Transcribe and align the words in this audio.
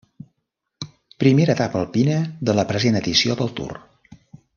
Primera 1.23 1.55
etapa 1.57 1.79
alpina 1.83 2.17
de 2.49 2.57
la 2.61 2.65
present 2.73 2.99
edició 3.01 3.37
del 3.43 3.53
Tour. 3.61 3.71